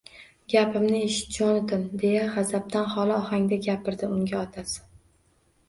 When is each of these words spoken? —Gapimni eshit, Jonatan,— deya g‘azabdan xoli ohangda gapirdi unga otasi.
—Gapimni 0.53 1.01
eshit, 1.07 1.29
Jonatan,— 1.35 1.83
deya 2.05 2.25
g‘azabdan 2.39 2.89
xoli 2.95 3.15
ohangda 3.21 3.63
gapirdi 3.71 4.13
unga 4.19 4.43
otasi. 4.43 4.85